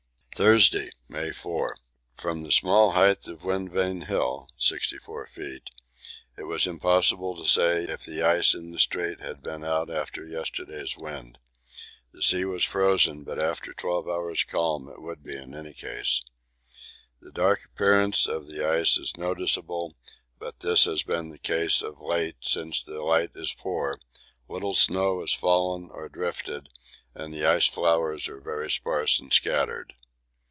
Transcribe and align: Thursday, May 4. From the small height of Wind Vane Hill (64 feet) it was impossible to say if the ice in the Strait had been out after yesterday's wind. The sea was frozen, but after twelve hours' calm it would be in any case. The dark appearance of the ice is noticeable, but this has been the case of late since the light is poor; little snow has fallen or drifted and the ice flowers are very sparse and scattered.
Thursday, 0.33 0.89
May 1.07 1.31
4. 1.31 1.75
From 2.15 2.41
the 2.41 2.51
small 2.51 2.93
height 2.93 3.27
of 3.27 3.45
Wind 3.45 3.71
Vane 3.71 4.01
Hill 4.07 4.49
(64 4.57 5.27
feet) 5.27 5.69
it 6.35 6.45
was 6.45 6.65
impossible 6.65 7.37
to 7.37 7.47
say 7.47 7.83
if 7.83 8.03
the 8.05 8.23
ice 8.23 8.55
in 8.55 8.71
the 8.71 8.79
Strait 8.79 9.19
had 9.19 9.43
been 9.43 9.63
out 9.63 9.91
after 9.91 10.25
yesterday's 10.25 10.97
wind. 10.97 11.37
The 12.11 12.23
sea 12.23 12.43
was 12.43 12.63
frozen, 12.63 13.23
but 13.23 13.37
after 13.37 13.71
twelve 13.71 14.07
hours' 14.07 14.43
calm 14.43 14.89
it 14.89 14.99
would 14.99 15.21
be 15.23 15.35
in 15.37 15.53
any 15.53 15.73
case. 15.75 16.23
The 17.19 17.31
dark 17.31 17.59
appearance 17.65 18.25
of 18.25 18.47
the 18.47 18.67
ice 18.67 18.97
is 18.97 19.15
noticeable, 19.17 19.95
but 20.39 20.61
this 20.61 20.85
has 20.85 21.03
been 21.03 21.29
the 21.29 21.37
case 21.37 21.83
of 21.83 22.01
late 22.01 22.37
since 22.41 22.81
the 22.81 23.03
light 23.03 23.29
is 23.35 23.53
poor; 23.53 23.99
little 24.49 24.73
snow 24.73 25.19
has 25.19 25.35
fallen 25.35 25.91
or 25.93 26.09
drifted 26.09 26.69
and 27.13 27.31
the 27.31 27.45
ice 27.45 27.67
flowers 27.67 28.27
are 28.27 28.41
very 28.41 28.71
sparse 28.71 29.19
and 29.19 29.31
scattered. 29.33 29.93